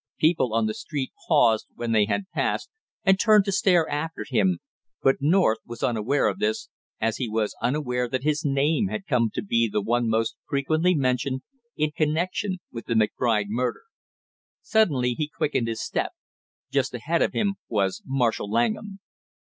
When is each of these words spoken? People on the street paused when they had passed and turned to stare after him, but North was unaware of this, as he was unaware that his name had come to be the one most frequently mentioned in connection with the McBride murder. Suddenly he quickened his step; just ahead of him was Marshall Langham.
People 0.17 0.51
on 0.55 0.65
the 0.65 0.73
street 0.73 1.11
paused 1.27 1.67
when 1.75 1.91
they 1.91 2.05
had 2.05 2.27
passed 2.33 2.71
and 3.03 3.19
turned 3.19 3.45
to 3.45 3.51
stare 3.51 3.87
after 3.87 4.25
him, 4.27 4.57
but 5.03 5.17
North 5.21 5.59
was 5.63 5.83
unaware 5.83 6.27
of 6.27 6.39
this, 6.39 6.69
as 6.99 7.17
he 7.17 7.29
was 7.29 7.53
unaware 7.61 8.09
that 8.09 8.23
his 8.23 8.43
name 8.43 8.87
had 8.87 9.05
come 9.05 9.29
to 9.35 9.43
be 9.43 9.67
the 9.69 9.79
one 9.79 10.09
most 10.09 10.35
frequently 10.49 10.95
mentioned 10.95 11.43
in 11.77 11.91
connection 11.91 12.57
with 12.71 12.87
the 12.87 12.95
McBride 12.95 13.49
murder. 13.49 13.83
Suddenly 14.63 15.11
he 15.13 15.27
quickened 15.29 15.67
his 15.67 15.83
step; 15.83 16.13
just 16.71 16.95
ahead 16.95 17.21
of 17.21 17.33
him 17.33 17.57
was 17.69 18.01
Marshall 18.03 18.49
Langham. 18.49 18.99